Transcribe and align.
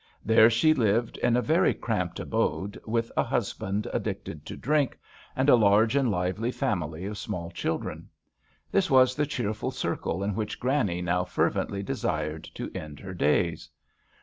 There 0.25 0.49
she 0.49 0.73
lived 0.73 1.17
in 1.19 1.37
a 1.37 1.43
very 1.43 1.75
cramped 1.75 2.19
abode, 2.19 2.81
with 2.87 3.11
a 3.15 3.21
husband 3.21 3.87
addicted 3.93 4.47
to 4.47 4.57
drink, 4.57 4.97
and 5.35 5.47
a 5.47 5.55
large 5.55 5.95
and 5.95 6.09
lively 6.09 6.51
family 6.51 7.05
of 7.05 7.19
small 7.19 7.51
children. 7.51 8.09
This 8.71 8.89
was 8.89 9.13
the 9.13 9.27
cheerful 9.27 9.69
circle 9.69 10.23
in 10.23 10.33
which 10.33 10.59
Granny 10.59 11.03
now 11.03 11.23
fer 11.23 11.51
vently 11.51 11.85
desired 11.85 12.45
to 12.55 12.71
end 12.73 12.99
her 12.99 13.13
days. 13.13 13.69